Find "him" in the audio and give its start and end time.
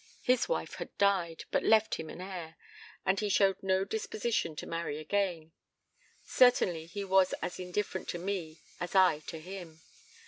1.99-2.09, 9.39-9.81